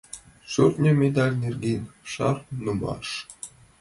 ШӦРТНЬӦ 0.51 0.91
МЕДАЛЬ 1.01 1.33
НЕРГЕН 1.43 1.81
ШАРНЫМАШ 2.11 3.07